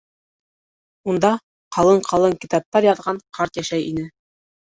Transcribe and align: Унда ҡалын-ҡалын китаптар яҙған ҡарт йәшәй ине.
Унда 1.13 1.29
ҡалын-ҡалын 1.77 2.33
китаптар 2.47 2.89
яҙған 2.89 3.21
ҡарт 3.39 3.61
йәшәй 3.63 3.87
ине. 3.93 4.09